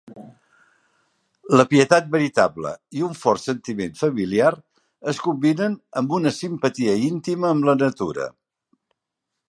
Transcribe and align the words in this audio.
La 1.59 1.65
pietat 1.73 2.07
veritable 2.15 2.71
i 3.01 3.05
un 3.09 3.13
fort 3.25 3.43
sentiment 3.43 3.93
familiar 4.01 4.49
es 5.13 5.23
combinen 5.27 5.77
amb 6.03 6.17
una 6.21 6.33
simpatia 6.39 6.97
íntima 7.11 7.53
amb 7.55 7.71
la 7.71 7.81
natura. 7.85 8.29